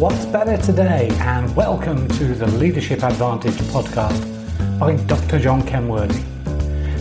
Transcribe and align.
What's 0.00 0.24
better 0.24 0.56
today? 0.56 1.10
And 1.20 1.54
welcome 1.54 2.08
to 2.08 2.24
the 2.28 2.46
Leadership 2.46 3.02
Advantage 3.02 3.58
podcast 3.68 4.78
by 4.78 4.96
Dr. 4.96 5.38
John 5.38 5.60
Kenworthy. 5.60 6.22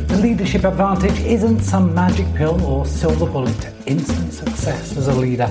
The 0.07 0.17
Leadership 0.17 0.65
Advantage 0.65 1.17
isn't 1.21 1.61
some 1.61 1.95
magic 1.95 2.25
pill 2.35 2.61
or 2.65 2.85
silver 2.85 3.25
bullet 3.25 3.57
to 3.61 3.73
instant 3.85 4.33
success 4.33 4.97
as 4.97 5.07
a 5.07 5.13
leader, 5.13 5.49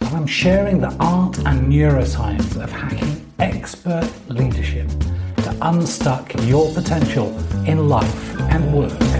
but 0.00 0.12
I'm 0.12 0.26
sharing 0.26 0.82
the 0.82 0.94
art 1.00 1.38
and 1.38 1.72
neuroscience 1.72 2.62
of 2.62 2.70
hacking 2.70 3.24
expert 3.38 4.12
leadership 4.28 4.86
to 5.44 5.56
unstuck 5.62 6.34
your 6.42 6.70
potential 6.74 7.34
in 7.66 7.88
life 7.88 8.38
and 8.38 8.70
work. 8.74 9.11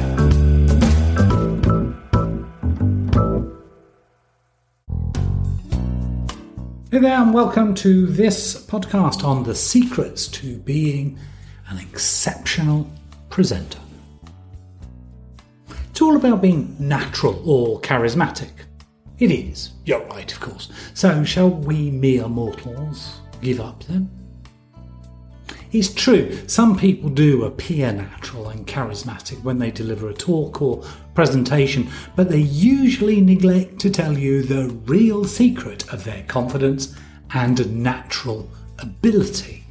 There, 7.03 7.19
and 7.21 7.35
welcome 7.35 7.75
to 7.75 8.07
this 8.07 8.65
podcast 8.67 9.25
on 9.25 9.43
the 9.43 9.57
secrets 9.57 10.29
to 10.29 10.59
being 10.59 11.19
an 11.67 11.79
exceptional 11.79 12.89
presenter. 13.29 13.81
It's 15.91 16.01
all 16.01 16.15
about 16.15 16.41
being 16.41 16.77
natural 16.79 17.43
or 17.45 17.81
charismatic. 17.81 18.51
It 19.19 19.33
is, 19.33 19.73
you're 19.85 20.05
right, 20.07 20.31
of 20.33 20.39
course. 20.39 20.69
So, 20.95 21.25
shall 21.25 21.51
we 21.51 21.91
mere 21.91 22.29
mortals 22.29 23.21
give 23.41 23.59
up 23.59 23.83
then? 23.85 24.22
It's 25.73 25.93
true, 25.93 26.39
some 26.49 26.77
people 26.77 27.09
do 27.09 27.45
appear 27.45 27.93
natural 27.93 28.51
and 28.51 28.67
charismatic 28.67 29.43
when 29.43 29.59
they 29.59 29.71
deliver 29.71 30.11
a 30.11 30.15
talk 30.15 30.61
or 30.61 30.85
presentation, 31.15 31.89
but 32.15 32.29
they 32.29 32.41
usually 32.41 33.23
neglect 33.23 33.79
to 33.79 33.91
tell 33.91 34.19
you 34.19 34.43
the 34.43 34.69
real 34.85 35.25
secret 35.25 35.91
of 35.91 36.05
their 36.05 36.25
confidence 36.25 36.95
and 37.33 37.83
natural 37.83 38.51
ability. 38.81 39.65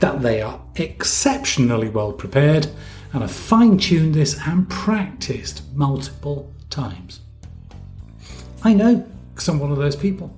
That 0.00 0.22
they 0.22 0.40
are 0.40 0.58
exceptionally 0.76 1.90
well 1.90 2.14
prepared 2.14 2.68
and 3.12 3.20
have 3.20 3.30
fine 3.30 3.76
tuned 3.76 4.14
this 4.14 4.38
and 4.46 4.66
practiced 4.70 5.62
multiple 5.74 6.50
times. 6.70 7.20
I 8.64 8.72
know 8.72 9.06
because 9.34 9.46
I'm 9.46 9.58
one 9.58 9.72
of 9.72 9.76
those 9.76 9.96
people. 9.96 10.34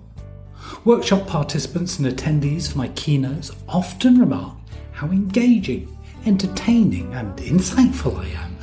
Workshop 0.84 1.28
participants 1.28 2.00
and 2.00 2.08
attendees 2.08 2.72
for 2.72 2.78
my 2.78 2.88
keynotes 2.88 3.52
often 3.68 4.18
remark 4.18 4.56
how 4.94 5.08
engaging, 5.08 5.94
entertaining, 6.24 7.12
and 7.14 7.36
insightful 7.38 8.16
I 8.18 8.28
am. 8.42 8.56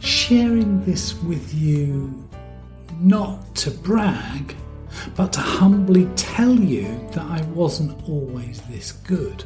Sharing 0.00 0.84
this 0.84 1.14
with 1.22 1.54
you 1.54 2.28
not 3.00 3.54
to 3.56 3.70
brag, 3.70 4.54
but 5.16 5.32
to 5.32 5.40
humbly 5.40 6.06
tell 6.14 6.54
you 6.54 7.00
that 7.12 7.24
I 7.24 7.42
wasn't 7.46 8.08
always 8.08 8.60
this 8.62 8.92
good. 8.92 9.44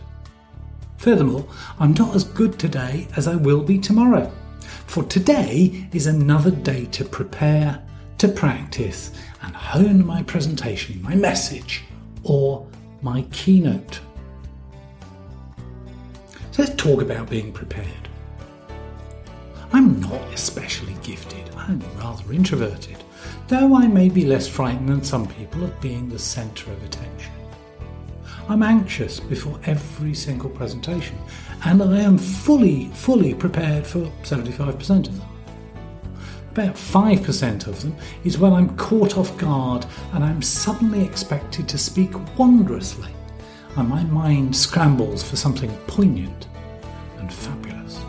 Furthermore, 0.99 1.47
I'm 1.79 1.95
not 1.95 2.15
as 2.17 2.25
good 2.25 2.59
today 2.59 3.07
as 3.17 3.29
I 3.29 3.37
will 3.37 3.63
be 3.63 3.79
tomorrow. 3.79 4.31
For 4.87 5.05
today 5.05 5.89
is 5.93 6.07
another 6.07 6.51
day 6.51 6.87
to 6.87 7.05
prepare, 7.05 7.83
to 8.19 8.29
practice, 8.29 9.13
and 9.43 9.55
hone 9.55 10.05
my 10.05 10.23
presentation, 10.25 11.01
my 11.03 11.15
message, 11.15 11.85
or 12.25 12.67
my 13.03 13.23
keynote. 13.31 14.01
Let's 16.59 16.75
talk 16.77 17.03
about 17.03 17.29
being 17.29 17.53
prepared. 17.53 18.09
I'm 19.75 20.01
not 20.01 20.23
especially 20.33 20.97
gifted, 21.03 21.51
I'm 21.55 21.83
rather 21.99 22.33
introverted, 22.33 22.97
though 23.49 23.77
I 23.77 23.87
may 23.87 24.09
be 24.09 24.25
less 24.25 24.49
frightened 24.49 24.89
than 24.89 25.05
some 25.05 25.29
people 25.29 25.65
of 25.65 25.79
being 25.83 26.09
the 26.09 26.19
centre 26.19 26.73
of 26.73 26.83
attention. 26.83 27.33
I'm 28.49 28.63
anxious 28.63 29.21
before 29.21 29.61
every 29.67 30.15
single 30.15 30.49
presentation, 30.49 31.19
and 31.67 31.83
I 31.83 31.99
am 31.99 32.17
fully, 32.17 32.87
fully 32.95 33.35
prepared 33.35 33.87
for 33.87 34.11
75% 34.23 35.09
of 35.09 35.19
them. 35.19 35.29
About 36.53 36.75
5% 36.75 37.67
of 37.67 37.83
them 37.83 37.95
is 38.25 38.39
when 38.39 38.55
I'm 38.55 38.75
caught 38.79 39.19
off 39.19 39.37
guard 39.37 39.85
and 40.15 40.25
I'm 40.25 40.41
suddenly 40.41 41.05
expected 41.05 41.69
to 41.69 41.77
speak 41.77 42.13
wondrously 42.39 43.13
and 43.77 43.89
my 43.89 44.03
mind 44.05 44.57
scrambles 44.57 45.23
for 45.23 45.37
something 45.37 45.71
poignant 45.87 46.49
and 47.19 47.33
fabulous. 47.33 48.01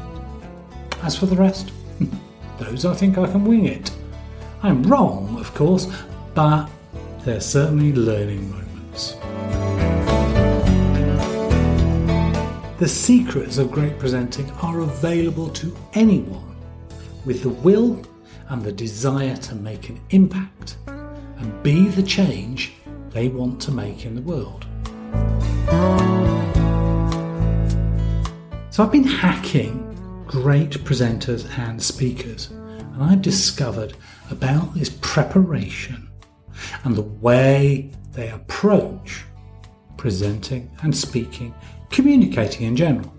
As 1.04 1.18
for 1.18 1.26
the 1.26 1.36
rest, 1.36 1.72
those 2.60 2.86
I 2.86 2.94
think 2.94 3.18
I 3.18 3.30
can 3.30 3.44
wing 3.44 3.66
it. 3.66 3.92
I'm 4.64 4.82
wrong, 4.84 5.38
of 5.40 5.54
course, 5.54 5.88
but 6.34 6.70
they're 7.24 7.42
certainly 7.42 7.94
learning 7.94 8.50
moments. 8.50 9.18
The 12.80 12.88
secrets 12.88 13.58
of 13.58 13.72
great 13.72 14.00
presenting 14.00 14.50
are 14.62 14.80
available 14.82 15.50
to 15.50 15.76
anyone 15.94 16.56
with 17.26 17.44
the 17.44 17.50
will 17.50 18.02
and 18.50 18.64
the 18.64 18.72
desire 18.72 19.36
to 19.36 19.56
make 19.56 19.90
an 19.90 20.00
impact 20.12 20.78
and 20.88 21.64
be 21.64 21.88
the 21.88 22.04
change 22.04 22.74
they 23.10 23.28
want 23.28 23.60
to 23.64 23.72
make 23.72 24.06
in 24.06 24.16
the 24.16 24.22
world. 24.22 24.66
So 28.78 28.84
I've 28.84 28.92
been 28.92 29.04
hacking 29.04 29.84
great 30.28 30.70
presenters 30.84 31.50
and 31.58 31.82
speakers, 31.82 32.52
and 32.52 33.02
I've 33.02 33.24
discovered 33.24 33.96
about 34.30 34.76
this 34.76 34.90
preparation 35.02 36.08
and 36.84 36.96
the 36.96 37.02
way 37.02 37.92
they 38.12 38.30
approach 38.30 39.24
presenting 39.98 40.70
and 40.84 40.96
speaking, 40.96 41.56
communicating 41.90 42.68
in 42.68 42.76
general. 42.76 43.12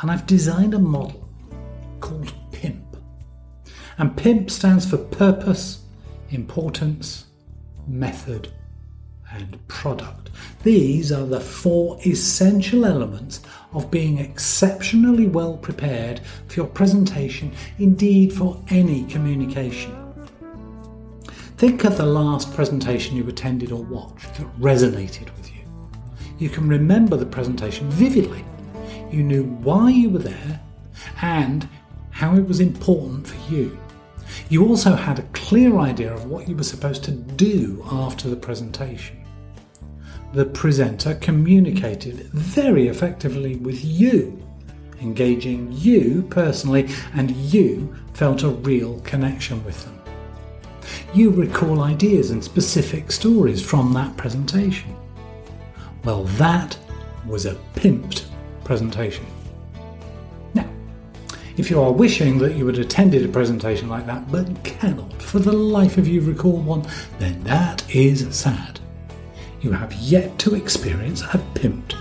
And 0.00 0.10
I've 0.10 0.26
designed 0.26 0.74
a 0.74 0.78
model 0.78 1.30
called 2.00 2.30
PIMP. 2.52 2.96
And 3.96 4.14
PIMP 4.16 4.50
stands 4.50 4.84
for 4.84 4.98
purpose, 4.98 5.82
importance, 6.28 7.24
method, 7.98 8.52
and 9.32 9.66
product. 9.68 10.30
These 10.62 11.12
are 11.12 11.24
the 11.24 11.40
four 11.40 11.98
essential 12.04 12.84
elements 12.84 13.40
of 13.72 13.90
being 13.90 14.18
exceptionally 14.18 15.26
well 15.26 15.56
prepared 15.56 16.20
for 16.48 16.54
your 16.54 16.66
presentation, 16.66 17.52
indeed 17.78 18.32
for 18.32 18.62
any 18.68 19.04
communication. 19.04 19.96
Think 21.56 21.84
of 21.84 21.96
the 21.96 22.06
last 22.06 22.52
presentation 22.54 23.16
you 23.16 23.28
attended 23.28 23.70
or 23.70 23.82
watched 23.82 24.34
that 24.34 24.60
resonated 24.60 25.34
with 25.36 25.52
you. 25.52 25.60
You 26.38 26.48
can 26.48 26.68
remember 26.68 27.16
the 27.16 27.26
presentation 27.26 27.88
vividly. 27.90 28.44
You 29.10 29.22
knew 29.22 29.44
why 29.44 29.90
you 29.90 30.10
were 30.10 30.20
there 30.20 30.60
and 31.20 31.68
how 32.10 32.34
it 32.34 32.46
was 32.46 32.60
important 32.60 33.26
for 33.26 33.52
you. 33.52 33.78
You 34.50 34.66
also 34.66 34.96
had 34.96 35.20
a 35.20 35.28
clear 35.32 35.78
idea 35.78 36.12
of 36.12 36.24
what 36.24 36.48
you 36.48 36.56
were 36.56 36.64
supposed 36.64 37.04
to 37.04 37.12
do 37.12 37.84
after 37.88 38.28
the 38.28 38.34
presentation. 38.34 39.24
The 40.32 40.44
presenter 40.44 41.14
communicated 41.14 42.16
very 42.32 42.88
effectively 42.88 43.54
with 43.56 43.84
you, 43.84 44.44
engaging 45.00 45.68
you 45.70 46.26
personally, 46.30 46.88
and 47.14 47.30
you 47.30 47.94
felt 48.12 48.42
a 48.42 48.48
real 48.48 48.98
connection 49.02 49.64
with 49.64 49.84
them. 49.84 50.02
You 51.14 51.30
recall 51.30 51.82
ideas 51.82 52.32
and 52.32 52.42
specific 52.42 53.12
stories 53.12 53.64
from 53.64 53.92
that 53.92 54.16
presentation. 54.16 54.96
Well, 56.02 56.24
that 56.24 56.76
was 57.24 57.46
a 57.46 57.54
pimped 57.76 58.24
presentation. 58.64 59.26
If 61.60 61.68
you 61.68 61.82
are 61.82 61.92
wishing 61.92 62.38
that 62.38 62.54
you 62.56 62.66
had 62.66 62.78
attended 62.78 63.22
a 63.22 63.28
presentation 63.28 63.90
like 63.90 64.06
that 64.06 64.32
but 64.32 64.64
cannot 64.64 65.20
for 65.20 65.40
the 65.40 65.52
life 65.52 65.98
of 65.98 66.08
you 66.08 66.22
recall 66.22 66.56
one, 66.56 66.86
then 67.18 67.44
that 67.44 67.84
is 67.94 68.34
sad. 68.34 68.80
You 69.60 69.72
have 69.72 69.92
yet 69.92 70.38
to 70.38 70.54
experience 70.54 71.20
a 71.20 71.38
pimped 71.52 71.96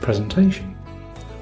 presentation. 0.00 0.74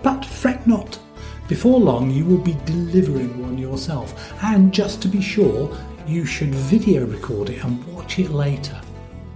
But 0.02 0.25
fret 0.25 0.67
not. 0.67 0.99
Before 1.46 1.78
long, 1.78 2.11
you 2.11 2.25
will 2.25 2.43
be 2.43 2.56
delivering 2.64 3.40
one 3.40 3.56
yourself, 3.56 4.34
and 4.43 4.75
just 4.75 5.00
to 5.02 5.08
be 5.08 5.20
sure, 5.20 5.73
you 6.08 6.25
should 6.25 6.52
video 6.52 7.06
record 7.06 7.50
it 7.50 7.62
and 7.62 7.84
watch 7.94 8.19
it 8.19 8.31
later. 8.31 8.81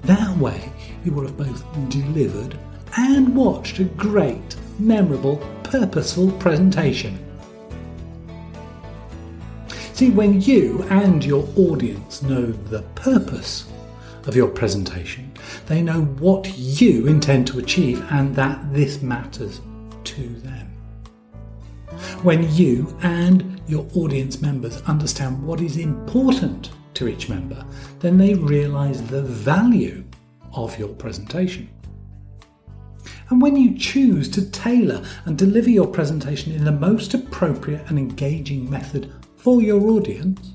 That 0.03 0.37
way, 0.39 0.73
you 1.05 1.13
will 1.13 1.23
have 1.23 1.37
both 1.37 1.65
delivered 1.89 2.59
and 2.97 3.37
watched 3.37 3.79
a 3.79 3.85
great, 3.85 4.57
memorable, 4.81 5.37
purposeful 5.63 6.33
presentation. 6.33 7.21
See, 9.95 10.11
when 10.11 10.41
you 10.41 10.83
and 10.91 11.25
your 11.25 11.49
audience 11.55 12.21
know 12.21 12.47
the 12.47 12.83
purpose 12.97 13.71
of 14.27 14.35
your 14.35 14.49
presentation, 14.49 15.33
they 15.67 15.83
know 15.83 16.03
what 16.19 16.59
you 16.59 17.07
intend 17.07 17.47
to 17.47 17.61
achieve 17.61 18.05
and 18.11 18.35
that 18.35 18.75
this 18.75 19.03
matters 19.03 19.61
to 20.03 20.29
them. 20.41 20.67
When 22.25 22.53
you 22.53 22.99
and 23.03 23.61
your 23.69 23.87
audience 23.95 24.43
members 24.43 24.83
understand 24.83 25.41
what 25.41 25.61
is 25.61 25.77
important 25.77 26.71
to 26.95 27.07
each 27.07 27.29
member, 27.29 27.65
then 28.01 28.19
they 28.19 28.35
realise 28.35 29.01
the 29.01 29.23
value 29.23 30.03
of 30.55 30.77
your 30.77 30.89
presentation. 30.89 31.69
And 33.31 33.41
when 33.41 33.55
you 33.55 33.79
choose 33.79 34.29
to 34.31 34.51
tailor 34.51 35.05
and 35.25 35.39
deliver 35.39 35.71
your 35.71 35.87
presentation 35.87 36.53
in 36.53 36.65
the 36.65 36.73
most 36.73 37.15
appropriate 37.15 37.89
and 37.89 37.97
engaging 37.97 38.69
method 38.69 39.13
for 39.45 39.61
your 39.61 39.91
audience, 39.91 40.55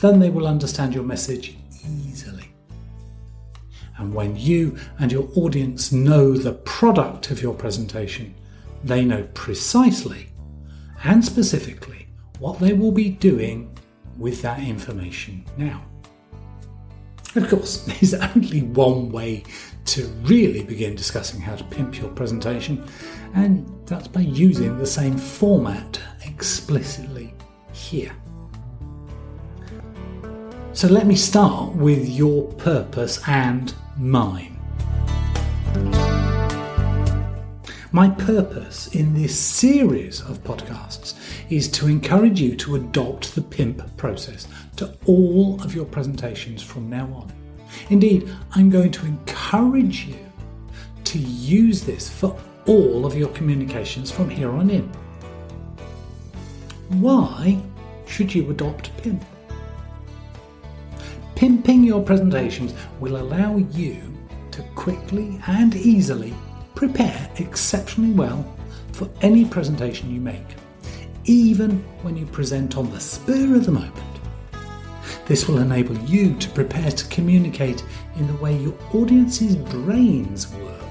then 0.00 0.18
they 0.18 0.30
will 0.30 0.46
understand 0.46 0.94
your 0.94 1.04
message 1.04 1.58
easily. 2.06 2.50
And 3.98 4.14
when 4.14 4.34
you 4.34 4.78
and 4.98 5.12
your 5.12 5.28
audience 5.36 5.92
know 5.92 6.32
the 6.32 6.54
product 6.54 7.30
of 7.30 7.42
your 7.42 7.52
presentation, 7.52 8.34
they 8.82 9.04
know 9.04 9.28
precisely 9.34 10.30
and 11.04 11.22
specifically 11.22 12.08
what 12.38 12.58
they 12.60 12.72
will 12.72 12.92
be 12.92 13.10
doing 13.10 13.76
with 14.16 14.40
that 14.40 14.60
information 14.60 15.44
now. 15.58 15.84
Of 17.34 17.50
course, 17.50 17.76
there's 17.86 18.14
only 18.14 18.62
one 18.62 19.12
way 19.12 19.44
to 19.84 20.06
really 20.22 20.62
begin 20.62 20.94
discussing 20.94 21.42
how 21.42 21.56
to 21.56 21.64
pimp 21.64 21.98
your 22.00 22.10
presentation, 22.12 22.88
and 23.34 23.70
that's 23.84 24.08
by 24.08 24.20
using 24.20 24.78
the 24.78 24.86
same 24.86 25.18
format 25.18 26.00
explicitly 26.24 27.17
here. 27.88 28.12
So 30.72 30.86
let 30.86 31.06
me 31.06 31.16
start 31.16 31.74
with 31.74 32.08
your 32.08 32.44
purpose 32.52 33.20
and 33.26 33.74
mine. 33.96 34.54
My 37.90 38.10
purpose 38.10 38.88
in 38.94 39.14
this 39.14 39.36
series 39.36 40.20
of 40.20 40.44
podcasts 40.44 41.14
is 41.50 41.68
to 41.72 41.88
encourage 41.88 42.38
you 42.38 42.54
to 42.56 42.76
adopt 42.76 43.34
the 43.34 43.40
PIMP 43.40 43.96
process 43.96 44.46
to 44.76 44.94
all 45.06 45.60
of 45.62 45.74
your 45.74 45.86
presentations 45.86 46.62
from 46.62 46.90
now 46.90 47.06
on. 47.06 47.32
Indeed, 47.88 48.30
I'm 48.52 48.68
going 48.68 48.92
to 48.92 49.06
encourage 49.06 50.04
you 50.04 50.18
to 51.04 51.18
use 51.18 51.82
this 51.82 52.08
for 52.10 52.38
all 52.66 53.06
of 53.06 53.16
your 53.16 53.30
communications 53.30 54.10
from 54.10 54.28
here 54.28 54.50
on 54.50 54.68
in. 54.68 54.84
Why 57.00 57.60
should 58.08 58.34
you 58.34 58.50
adopt 58.50 58.96
PIMP? 58.96 59.24
Pimping 61.36 61.84
your 61.84 62.02
presentations 62.02 62.74
will 62.98 63.16
allow 63.16 63.56
you 63.56 64.02
to 64.50 64.62
quickly 64.74 65.40
and 65.46 65.76
easily 65.76 66.34
prepare 66.74 67.30
exceptionally 67.36 68.12
well 68.12 68.44
for 68.92 69.08
any 69.22 69.44
presentation 69.44 70.10
you 70.12 70.20
make, 70.20 70.56
even 71.24 71.78
when 72.02 72.16
you 72.16 72.26
present 72.26 72.76
on 72.76 72.90
the 72.90 72.98
spur 72.98 73.54
of 73.54 73.66
the 73.66 73.72
moment. 73.72 73.94
This 75.26 75.46
will 75.46 75.58
enable 75.58 75.96
you 75.98 76.34
to 76.36 76.50
prepare 76.50 76.90
to 76.90 77.08
communicate 77.08 77.84
in 78.16 78.26
the 78.26 78.36
way 78.42 78.56
your 78.56 78.74
audience's 78.92 79.56
brains 79.56 80.48
work. 80.48 80.87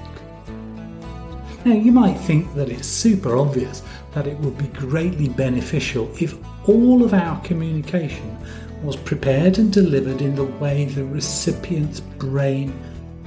Now, 1.68 1.74
you 1.74 1.92
might 1.92 2.14
think 2.14 2.54
that 2.54 2.70
it's 2.70 2.88
super 2.88 3.36
obvious 3.36 3.82
that 4.12 4.26
it 4.26 4.38
would 4.38 4.56
be 4.56 4.68
greatly 4.68 5.28
beneficial 5.28 6.10
if 6.18 6.34
all 6.66 7.04
of 7.04 7.12
our 7.12 7.38
communication 7.42 8.38
was 8.82 8.96
prepared 8.96 9.58
and 9.58 9.70
delivered 9.70 10.22
in 10.22 10.34
the 10.34 10.46
way 10.46 10.86
the 10.86 11.04
recipient's 11.04 12.00
brain 12.00 12.72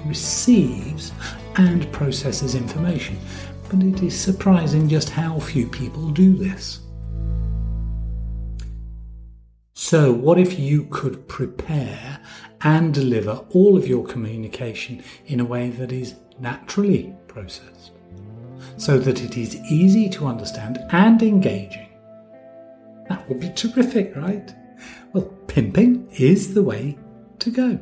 receives 0.08 1.12
and 1.58 1.92
processes 1.92 2.56
information, 2.56 3.16
but 3.70 3.84
it 3.84 4.02
is 4.02 4.20
surprising 4.20 4.90
just 4.90 5.12
how 5.12 5.40
few 5.40 5.68
people 5.68 6.10
do 6.10 6.34
this. 6.34 6.80
So, 9.76 10.12
what 10.12 10.40
if 10.40 10.58
you 10.58 10.86
could 10.86 11.28
prepare 11.28 12.20
and 12.62 12.92
deliver 12.92 13.46
all 13.52 13.78
of 13.78 13.88
your 13.88 14.04
communication 14.04 15.04
in 15.28 15.40
a 15.40 15.46
way 15.46 15.70
that 15.70 15.92
is 15.92 16.16
naturally 16.40 17.14
processed, 17.28 17.92
so 18.78 18.98
that 19.00 19.22
it 19.22 19.38
is 19.38 19.56
easy 19.72 20.10
to 20.10 20.28
understand 20.28 20.80
and 20.92 21.22
engaging? 21.22 21.90
That 23.10 23.28
would 23.28 23.40
be 23.40 23.50
terrific, 23.50 24.16
right? 24.16 24.54
Well, 25.14 25.26
pimping 25.48 26.10
is 26.18 26.54
the 26.54 26.64
way 26.64 26.98
to 27.40 27.50
go. 27.50 27.80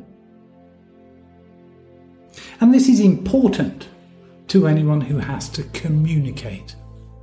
And 2.60 2.74
this 2.74 2.88
is 2.88 3.00
important 3.00 3.88
to 4.48 4.66
anyone 4.66 5.00
who 5.00 5.18
has 5.18 5.48
to 5.50 5.62
communicate 5.72 6.74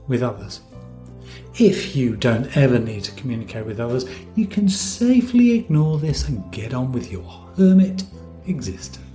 with 0.07 0.24
others. 0.24 0.62
If 1.59 1.95
you 1.95 2.15
don't 2.15 2.56
ever 2.56 2.80
need 2.80 3.04
to 3.06 3.12
communicate 3.13 3.65
with 3.65 3.80
others, 3.80 4.06
you 4.36 4.48
can 4.48 4.69
safely 4.69 5.51
ignore 5.51 5.98
this 5.98 6.27
and 6.27 6.50
get 6.51 6.74
on 6.74 6.92
with 6.92 7.12
your 7.12 7.24
hermit 7.57 8.04
existence. 8.45 9.06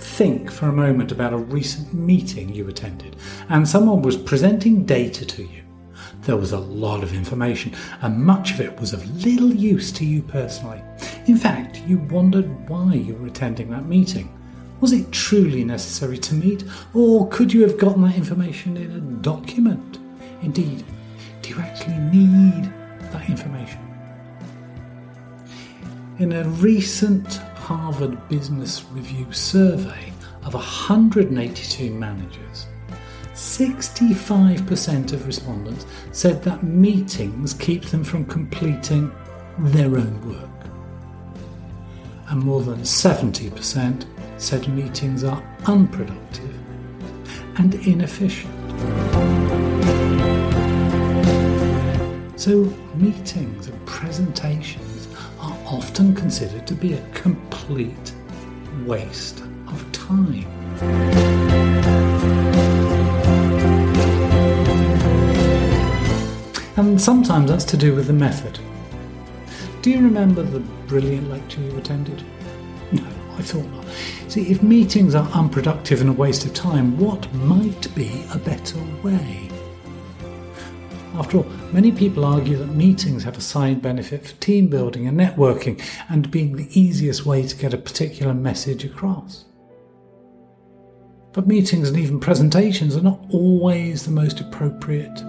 Think 0.00 0.50
for 0.50 0.68
a 0.68 0.72
moment 0.72 1.12
about 1.12 1.34
a 1.34 1.38
recent 1.38 1.92
meeting 1.92 2.48
you 2.48 2.66
attended 2.68 3.16
and 3.50 3.68
someone 3.68 4.00
was 4.00 4.16
presenting 4.16 4.84
data 4.84 5.26
to 5.26 5.42
you. 5.42 5.62
There 6.22 6.36
was 6.36 6.52
a 6.52 6.58
lot 6.58 7.02
of 7.02 7.14
information, 7.14 7.74
and 8.00 8.24
much 8.24 8.52
of 8.52 8.60
it 8.60 8.78
was 8.80 8.92
of 8.92 9.24
little 9.24 9.52
use 9.52 9.92
to 9.92 10.04
you 10.04 10.22
personally. 10.22 10.82
In 11.26 11.36
fact, 11.36 11.82
you 11.86 11.98
wondered 11.98 12.68
why 12.68 12.94
you 12.94 13.14
were 13.14 13.26
attending 13.26 13.70
that 13.70 13.86
meeting. 13.86 14.34
Was 14.80 14.92
it 14.92 15.12
truly 15.12 15.64
necessary 15.64 16.18
to 16.18 16.34
meet, 16.34 16.64
or 16.94 17.28
could 17.28 17.52
you 17.52 17.62
have 17.62 17.78
gotten 17.78 18.02
that 18.02 18.16
information 18.16 18.76
in 18.76 18.90
a 18.90 19.00
document? 19.22 19.98
Indeed, 20.42 20.84
do 21.42 21.50
you 21.50 21.58
actually 21.60 21.98
need 21.98 22.72
that 23.12 23.28
information? 23.28 23.80
In 26.18 26.32
a 26.32 26.44
recent 26.48 27.40
Harvard 27.70 28.28
Business 28.28 28.84
Review 28.90 29.30
survey 29.30 30.12
of 30.42 30.54
182 30.54 31.92
managers, 31.92 32.66
65% 33.34 35.12
of 35.12 35.24
respondents 35.24 35.86
said 36.10 36.42
that 36.42 36.64
meetings 36.64 37.54
keep 37.54 37.84
them 37.84 38.02
from 38.02 38.24
completing 38.24 39.12
their 39.56 39.96
own 39.96 40.20
work. 40.28 40.50
And 42.30 42.42
more 42.42 42.60
than 42.60 42.80
70% 42.80 44.04
said 44.36 44.66
meetings 44.66 45.22
are 45.22 45.40
unproductive 45.66 46.58
and 47.54 47.72
inefficient. 47.86 48.52
So, 52.36 52.64
meetings 52.96 53.68
and 53.68 53.86
presentations 53.86 54.99
often 55.70 56.14
considered 56.14 56.66
to 56.66 56.74
be 56.74 56.94
a 56.94 57.08
complete 57.10 58.12
waste 58.84 59.40
of 59.68 59.92
time. 59.92 60.44
And 66.76 67.00
sometimes 67.00 67.50
that's 67.50 67.64
to 67.66 67.76
do 67.76 67.94
with 67.94 68.08
the 68.08 68.12
method. 68.12 68.58
Do 69.82 69.90
you 69.90 69.98
remember 69.98 70.42
the 70.42 70.60
brilliant 70.88 71.30
lecture 71.30 71.60
you 71.60 71.76
attended? 71.78 72.24
No, 72.90 73.06
I 73.38 73.42
thought 73.42 73.66
not. 73.66 73.86
See, 74.28 74.50
if 74.50 74.62
meetings 74.62 75.14
are 75.14 75.28
unproductive 75.32 76.00
and 76.00 76.10
a 76.10 76.12
waste 76.12 76.44
of 76.44 76.52
time, 76.52 76.98
what 76.98 77.32
might 77.34 77.94
be 77.94 78.24
a 78.34 78.38
better 78.38 78.78
way? 79.02 79.50
After 81.14 81.38
all, 81.38 81.46
many 81.72 81.90
people 81.90 82.24
argue 82.24 82.56
that 82.56 82.68
meetings 82.68 83.24
have 83.24 83.36
a 83.36 83.40
side 83.40 83.82
benefit 83.82 84.26
for 84.26 84.36
team 84.36 84.68
building 84.68 85.08
and 85.08 85.18
networking 85.18 85.82
and 86.08 86.30
being 86.30 86.56
the 86.56 86.68
easiest 86.78 87.26
way 87.26 87.46
to 87.46 87.56
get 87.56 87.74
a 87.74 87.78
particular 87.78 88.32
message 88.32 88.84
across. 88.84 89.44
But 91.32 91.48
meetings 91.48 91.88
and 91.88 91.98
even 91.98 92.20
presentations 92.20 92.96
are 92.96 93.02
not 93.02 93.20
always 93.30 94.04
the 94.04 94.12
most 94.12 94.40
appropriate. 94.40 95.20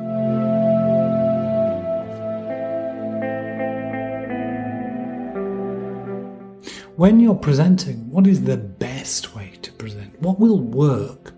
When 6.95 7.19
you're 7.19 7.33
presenting, 7.33 8.09
what 8.11 8.27
is 8.27 8.43
the 8.43 8.57
best 8.57 9.35
way 9.35 9.53
to 9.63 9.71
present? 9.71 10.21
What 10.21 10.39
will 10.39 10.59
work 10.59 11.33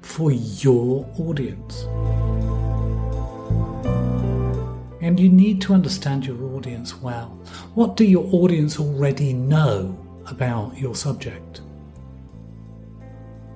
for 0.00 0.30
your 0.30 1.08
audience? 1.18 1.86
And 5.04 5.20
you 5.20 5.28
need 5.28 5.60
to 5.60 5.74
understand 5.74 6.24
your 6.24 6.42
audience 6.56 6.98
well. 6.98 7.38
What 7.74 7.94
do 7.94 8.06
your 8.06 8.26
audience 8.32 8.80
already 8.80 9.34
know 9.34 9.98
about 10.24 10.78
your 10.78 10.94
subject? 10.94 11.60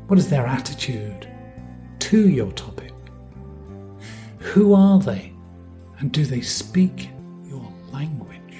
What 0.08 0.18
is 0.18 0.28
their 0.28 0.46
attitude 0.46 1.26
to 2.00 2.28
your 2.28 2.52
topic? 2.52 2.92
Who 4.40 4.74
are 4.74 4.98
they? 4.98 5.32
And 6.00 6.12
do 6.12 6.26
they 6.26 6.42
speak 6.42 7.08
your 7.46 7.66
language? 7.92 8.58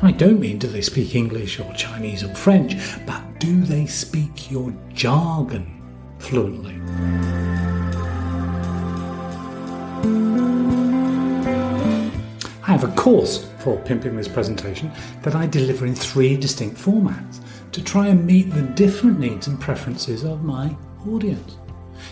I 0.00 0.12
don't 0.12 0.38
mean 0.38 0.58
do 0.58 0.68
they 0.68 0.82
speak 0.82 1.16
English 1.16 1.58
or 1.58 1.72
Chinese 1.74 2.22
or 2.22 2.32
French, 2.36 2.76
but 3.06 3.40
do 3.40 3.60
they 3.62 3.86
speak 3.86 4.52
your 4.52 4.72
jargon 4.94 5.66
fluently? 6.20 6.80
Have 12.80 12.90
a 12.90 12.96
course 12.96 13.46
for 13.58 13.76
pimping 13.80 14.16
this 14.16 14.26
presentation 14.26 14.90
that 15.20 15.34
I 15.34 15.46
deliver 15.46 15.84
in 15.84 15.94
three 15.94 16.34
distinct 16.34 16.78
formats 16.78 17.40
to 17.72 17.84
try 17.84 18.08
and 18.08 18.24
meet 18.24 18.50
the 18.50 18.62
different 18.62 19.20
needs 19.20 19.48
and 19.48 19.60
preferences 19.60 20.24
of 20.24 20.44
my 20.44 20.74
audience. 21.06 21.58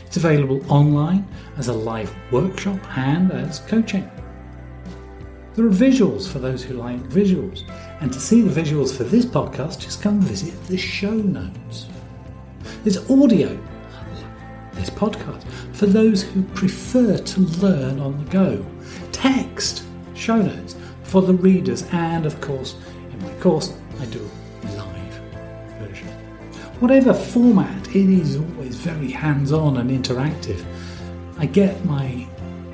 It's 0.04 0.18
available 0.18 0.60
online 0.70 1.26
as 1.56 1.68
a 1.68 1.72
live 1.72 2.14
workshop 2.30 2.78
and 2.98 3.32
as 3.32 3.60
coaching. 3.60 4.10
There 5.54 5.64
are 5.64 5.70
visuals 5.70 6.28
for 6.30 6.38
those 6.38 6.62
who 6.62 6.74
like 6.74 7.00
visuals, 7.08 7.62
and 8.02 8.12
to 8.12 8.20
see 8.20 8.42
the 8.42 8.60
visuals 8.60 8.94
for 8.94 9.04
this 9.04 9.24
podcast, 9.24 9.80
just 9.80 10.02
come 10.02 10.20
visit 10.20 10.52
the 10.66 10.76
show 10.76 11.14
notes. 11.14 11.86
There's 12.84 13.10
audio, 13.10 13.58
this 14.74 14.90
podcast, 14.90 15.44
for 15.74 15.86
those 15.86 16.22
who 16.22 16.42
prefer 16.42 17.16
to 17.16 17.40
learn 17.40 18.00
on 18.00 18.22
the 18.22 18.30
go, 18.30 18.66
text, 19.12 19.87
show 20.28 20.42
notes 20.42 20.76
for 21.04 21.22
the 21.22 21.32
readers, 21.32 21.88
and 21.90 22.26
of 22.26 22.38
course, 22.42 22.76
in 23.12 23.22
my 23.22 23.32
course, 23.40 23.72
I 23.98 24.04
do 24.04 24.30
a 24.62 24.66
live 24.76 25.14
version. 25.78 26.08
Whatever 26.80 27.14
format, 27.14 27.88
it 27.96 28.10
is 28.10 28.36
always 28.36 28.76
very 28.76 29.10
hands 29.10 29.52
on 29.52 29.78
and 29.78 29.90
interactive. 29.90 30.62
I 31.38 31.46
get 31.46 31.82
my 31.86 32.28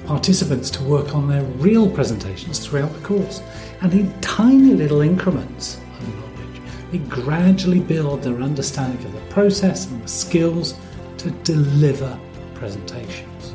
participants 0.05 0.69
to 0.71 0.83
work 0.83 1.15
on 1.15 1.29
their 1.29 1.45
real 1.63 1.89
presentations 1.89 2.59
throughout 2.59 2.93
the 2.93 3.07
course, 3.07 3.41
and 3.83 3.93
in 3.93 4.13
tiny 4.21 4.75
little 4.75 5.03
increments 5.03 5.77
of 6.01 6.09
knowledge, 6.17 6.61
they 6.91 6.99
gradually 6.99 7.79
build 7.79 8.23
their 8.23 8.43
understanding 8.43 9.07
of 9.07 9.13
the 9.13 9.33
process 9.33 9.89
and 9.89 10.03
the 10.03 10.09
skills 10.09 10.75
to 11.19 11.31
deliver 11.45 12.19
presentations. 12.55 13.55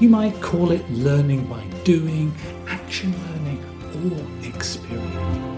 You 0.00 0.08
might 0.08 0.40
call 0.40 0.70
it 0.70 0.88
learning 0.90 1.46
by 1.48 1.62
doing, 1.84 2.34
action 2.68 3.14
learning, 3.30 3.62
or 4.10 4.48
experience. 4.48 5.56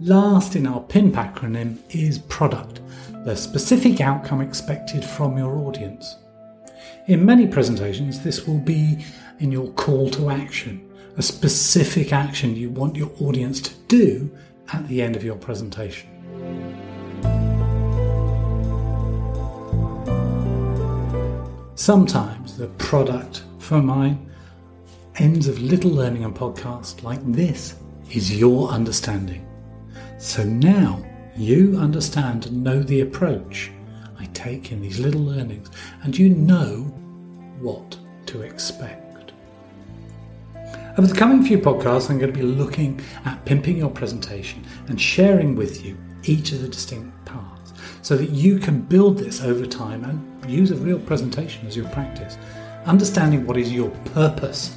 Last 0.00 0.56
in 0.56 0.66
our 0.66 0.80
PIMP 0.80 1.14
acronym 1.14 1.78
is 1.90 2.18
product, 2.18 2.80
the 3.24 3.36
specific 3.36 4.00
outcome 4.00 4.40
expected 4.40 5.04
from 5.04 5.36
your 5.36 5.58
audience. 5.58 6.16
In 7.06 7.24
many 7.24 7.46
presentations, 7.46 8.20
this 8.20 8.46
will 8.46 8.60
be 8.60 9.04
in 9.40 9.52
your 9.52 9.68
call 9.72 10.08
to 10.10 10.30
action, 10.30 10.90
a 11.16 11.22
specific 11.22 12.12
action 12.12 12.56
you 12.56 12.70
want 12.70 12.96
your 12.96 13.10
audience 13.20 13.60
to 13.60 13.74
do 13.88 14.30
at 14.72 14.88
the 14.88 15.02
end 15.02 15.16
of 15.16 15.24
your 15.24 15.36
presentation. 15.36 16.08
Sometimes 21.80 22.58
the 22.58 22.66
product 22.76 23.44
for 23.58 23.80
my 23.80 24.14
ends 25.16 25.48
of 25.48 25.62
little 25.62 25.90
learning 25.90 26.24
and 26.24 26.36
podcast 26.36 27.02
like 27.02 27.20
this 27.32 27.74
is 28.12 28.38
your 28.38 28.68
understanding. 28.68 29.48
So 30.18 30.44
now 30.44 31.02
you 31.34 31.78
understand 31.78 32.44
and 32.44 32.62
know 32.62 32.82
the 32.82 33.00
approach 33.00 33.70
I 34.18 34.26
take 34.34 34.72
in 34.72 34.82
these 34.82 35.00
little 35.00 35.22
learnings, 35.22 35.70
and 36.02 36.18
you 36.18 36.28
know 36.28 36.82
what 37.60 37.96
to 38.26 38.42
expect. 38.42 39.32
Over 40.98 41.06
the 41.06 41.14
coming 41.14 41.42
few 41.42 41.60
podcasts, 41.60 42.10
I'm 42.10 42.18
going 42.18 42.30
to 42.30 42.38
be 42.38 42.44
looking 42.44 43.00
at 43.24 43.42
pimping 43.46 43.78
your 43.78 43.88
presentation 43.88 44.66
and 44.88 45.00
sharing 45.00 45.56
with 45.56 45.82
you 45.82 45.96
each 46.24 46.52
of 46.52 46.60
the 46.60 46.68
distinct 46.68 47.24
parts 47.24 47.59
so 48.02 48.16
that 48.16 48.30
you 48.30 48.58
can 48.58 48.80
build 48.80 49.18
this 49.18 49.42
over 49.42 49.66
time 49.66 50.04
and 50.04 50.50
use 50.50 50.70
a 50.70 50.76
real 50.76 50.98
presentation 50.98 51.66
as 51.66 51.76
your 51.76 51.88
practice. 51.90 52.38
Understanding 52.86 53.46
what 53.46 53.56
is 53.56 53.72
your 53.72 53.90
purpose 54.14 54.76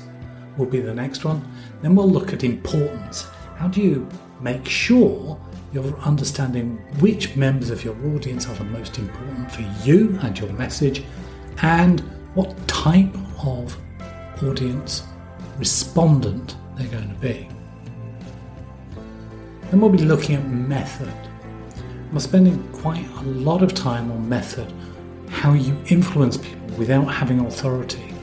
will 0.58 0.66
be 0.66 0.82
the 0.82 0.94
next 0.94 1.26
one. 1.26 1.48
Then 1.82 1.96
we'll 1.96 2.10
look 2.10 2.34
at 2.34 2.44
importance. 2.44 3.24
How 3.58 3.68
do 3.68 3.82
you 3.82 4.08
make 4.42 4.68
sure 4.68 5.40
you're 5.74 5.98
understanding 6.00 6.78
which 7.00 7.36
members 7.36 7.70
of 7.72 7.84
your 7.84 7.96
audience 8.14 8.48
are 8.48 8.56
the 8.56 8.64
most 8.66 9.00
important 9.00 9.52
for 9.52 9.62
you 9.84 10.18
and 10.22 10.38
your 10.38 10.52
message, 10.54 11.04
and 11.62 12.02
what 12.36 12.56
type 12.68 13.16
of 13.44 13.76
audience 14.44 15.04
respondent 15.58 16.56
they're 16.76 16.88
going 16.88 17.10
to 17.10 17.16
be. 17.16 17.48
Then 19.70 19.82
we'll 19.82 19.90
be 19.90 20.00
looking 20.00 20.36
at 20.36 20.48
method. 20.48 21.14
We're 22.14 22.20
spending 22.20 22.62
quite 22.74 23.08
a 23.18 23.24
lot 23.24 23.64
of 23.64 23.74
time 23.74 24.12
on 24.12 24.30
method, 24.30 24.72
how 25.30 25.54
you 25.54 25.76
influence 25.88 26.38
people 26.38 26.78
without 26.78 27.06
having 27.06 27.40
authority, 27.40 28.14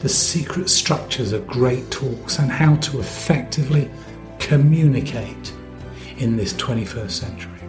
the 0.00 0.08
secret 0.10 0.68
structures 0.68 1.32
of 1.32 1.46
great 1.46 1.90
talks, 1.90 2.40
and 2.40 2.50
how 2.50 2.76
to 2.76 3.00
effectively 3.00 3.90
communicate 4.38 5.54
in 6.18 6.36
this 6.36 6.52
21st 6.52 7.10
century. 7.10 7.60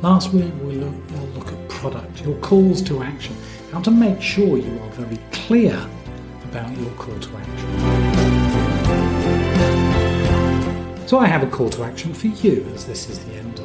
Last 0.00 0.32
week 0.32 0.52
look, 0.62 0.94
we'll 1.10 1.26
look 1.34 1.48
at 1.52 1.68
product, 1.68 2.22
your 2.22 2.38
calls 2.38 2.82
to 2.82 3.02
action, 3.02 3.36
how 3.72 3.80
to 3.80 3.90
make 3.90 4.22
sure 4.22 4.58
you 4.58 4.78
are 4.78 4.90
very 4.90 5.18
clear 5.32 5.74
about 6.44 6.70
your 6.78 6.90
call 6.92 7.18
to 7.18 7.36
action. 7.36 8.52
So 11.08 11.18
I 11.18 11.26
have 11.26 11.42
a 11.42 11.50
call 11.50 11.68
to 11.70 11.82
action 11.82 12.14
for 12.14 12.28
you 12.28 12.64
as 12.74 12.86
this 12.86 13.10
is 13.10 13.18
the 13.24 13.34
end 13.34 13.58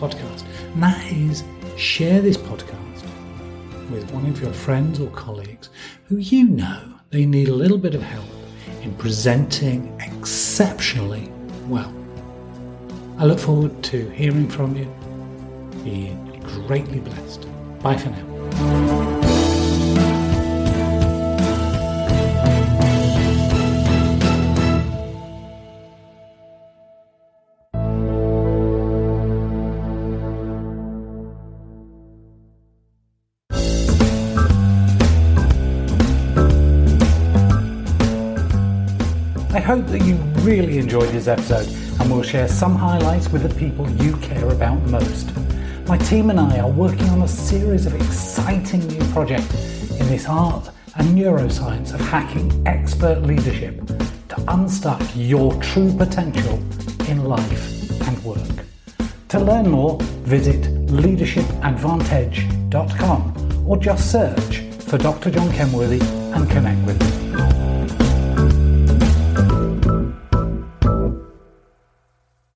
podcast. 0.00 0.44
And 0.74 0.82
that 0.82 1.12
is 1.12 1.44
share 1.76 2.20
this 2.20 2.36
podcast 2.36 3.04
with 3.90 4.10
one 4.12 4.26
of 4.26 4.40
your 4.40 4.52
friends 4.52 5.00
or 5.00 5.10
colleagues 5.10 5.68
who 6.08 6.16
you 6.16 6.46
know 6.48 6.94
they 7.10 7.26
need 7.26 7.48
a 7.48 7.54
little 7.54 7.78
bit 7.78 7.94
of 7.94 8.02
help 8.02 8.26
in 8.82 8.94
presenting 8.94 9.98
exceptionally 10.00 11.30
well. 11.66 11.92
I 13.18 13.26
look 13.26 13.38
forward 13.38 13.82
to 13.84 14.08
hearing 14.10 14.48
from 14.48 14.76
you. 14.76 14.86
Be 15.84 16.16
greatly 16.66 17.00
blessed. 17.00 17.46
Bye 17.82 17.96
for 17.96 18.10
now. 18.10 18.99
Hope 39.76 39.86
that 39.86 40.04
you 40.04 40.16
really 40.42 40.78
enjoyed 40.78 41.08
this 41.10 41.28
episode 41.28 41.68
and 42.00 42.10
we'll 42.10 42.24
share 42.24 42.48
some 42.48 42.74
highlights 42.74 43.28
with 43.28 43.48
the 43.48 43.54
people 43.54 43.88
you 44.02 44.16
care 44.16 44.48
about 44.48 44.74
most. 44.86 45.30
My 45.86 45.96
team 45.96 46.30
and 46.30 46.40
I 46.40 46.58
are 46.58 46.68
working 46.68 47.08
on 47.10 47.22
a 47.22 47.28
series 47.28 47.86
of 47.86 47.94
exciting 47.94 48.84
new 48.88 48.98
projects 49.12 49.54
in 49.92 50.08
this 50.08 50.26
art 50.26 50.68
and 50.96 51.16
neuroscience 51.16 51.94
of 51.94 52.00
hacking 52.00 52.66
expert 52.66 53.22
leadership 53.22 53.76
to 54.30 54.44
unstuck 54.48 55.00
your 55.14 55.54
true 55.62 55.96
potential 55.96 56.58
in 57.08 57.26
life 57.26 57.88
and 58.08 58.24
work. 58.24 58.64
To 59.28 59.38
learn 59.38 59.70
more, 59.70 59.98
visit 60.26 60.62
leadershipadvantage.com 60.88 63.68
or 63.68 63.76
just 63.76 64.10
search 64.10 64.62
for 64.88 64.98
Dr. 64.98 65.30
John 65.30 65.52
Kenworthy 65.52 66.00
and 66.34 66.50
connect 66.50 66.84
with 66.84 67.00
me. 67.00 67.29